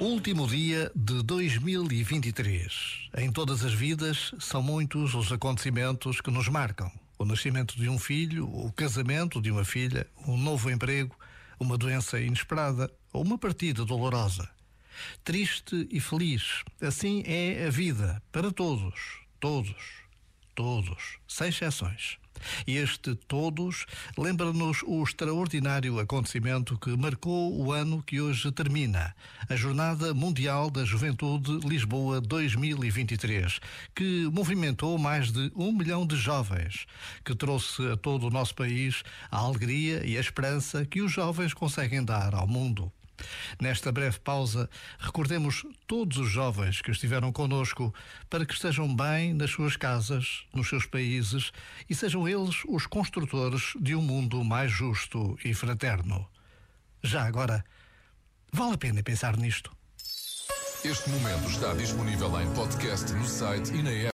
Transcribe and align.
Último 0.00 0.48
dia 0.48 0.90
de 0.96 1.22
2023. 1.22 3.10
Em 3.18 3.30
todas 3.30 3.62
as 3.62 3.74
vidas, 3.74 4.32
são 4.38 4.62
muitos 4.62 5.14
os 5.14 5.30
acontecimentos 5.30 6.22
que 6.22 6.30
nos 6.30 6.48
marcam. 6.48 6.90
O 7.18 7.26
nascimento 7.26 7.76
de 7.76 7.86
um 7.86 7.98
filho, 7.98 8.48
o 8.48 8.72
casamento 8.72 9.42
de 9.42 9.50
uma 9.50 9.62
filha, 9.62 10.06
um 10.26 10.38
novo 10.38 10.70
emprego, 10.70 11.14
uma 11.60 11.76
doença 11.76 12.18
inesperada 12.18 12.90
ou 13.12 13.22
uma 13.22 13.36
partida 13.36 13.84
dolorosa. 13.84 14.48
Triste 15.22 15.86
e 15.90 16.00
feliz, 16.00 16.64
assim 16.80 17.22
é 17.26 17.66
a 17.66 17.70
vida 17.70 18.22
para 18.32 18.50
todos, 18.50 18.94
todos, 19.38 19.76
todos, 20.54 21.18
sem 21.26 21.48
exceções. 21.48 22.18
E 22.66 22.76
este 22.76 23.14
todos 23.14 23.86
lembra-nos 24.16 24.82
o 24.84 25.02
extraordinário 25.02 25.98
acontecimento 25.98 26.78
que 26.78 26.96
marcou 26.96 27.54
o 27.60 27.72
ano 27.72 28.02
que 28.02 28.20
hoje 28.20 28.50
termina, 28.52 29.14
a 29.48 29.56
Jornada 29.56 30.14
Mundial 30.14 30.70
da 30.70 30.84
Juventude 30.84 31.58
Lisboa 31.66 32.20
2023, 32.20 33.60
que 33.94 34.28
movimentou 34.32 34.98
mais 34.98 35.30
de 35.30 35.52
um 35.54 35.72
milhão 35.72 36.06
de 36.06 36.16
jovens, 36.16 36.86
que 37.24 37.34
trouxe 37.34 37.86
a 37.92 37.96
todo 37.96 38.26
o 38.26 38.30
nosso 38.30 38.54
país 38.54 39.02
a 39.30 39.38
alegria 39.38 40.04
e 40.06 40.16
a 40.16 40.20
esperança 40.20 40.84
que 40.84 41.02
os 41.02 41.12
jovens 41.12 41.52
conseguem 41.52 42.04
dar 42.04 42.34
ao 42.34 42.46
mundo. 42.46 42.90
Nesta 43.60 43.92
breve 43.92 44.18
pausa, 44.20 44.68
recordemos 44.98 45.64
todos 45.86 46.18
os 46.18 46.30
jovens 46.30 46.80
que 46.80 46.90
estiveram 46.90 47.32
conosco 47.32 47.94
para 48.28 48.46
que 48.46 48.54
estejam 48.54 48.94
bem 48.94 49.34
nas 49.34 49.50
suas 49.50 49.76
casas, 49.76 50.44
nos 50.54 50.68
seus 50.68 50.86
países 50.86 51.52
e 51.88 51.94
sejam 51.94 52.28
eles 52.28 52.62
os 52.68 52.86
construtores 52.86 53.72
de 53.80 53.94
um 53.94 54.02
mundo 54.02 54.42
mais 54.44 54.70
justo 54.70 55.38
e 55.44 55.54
fraterno. 55.54 56.26
Já 57.02 57.24
agora, 57.24 57.64
vale 58.52 58.74
a 58.74 58.78
pena 58.78 59.02
pensar 59.02 59.36
nisto. 59.36 59.70
Este 60.82 61.10
momento 61.10 61.50
está 61.50 61.74
disponível 61.74 62.40
em 62.40 62.50
podcast 62.54 63.12
no 63.12 63.26
site 63.26 63.70
e 63.74 63.82
na 63.82 63.90
app. 63.90 64.08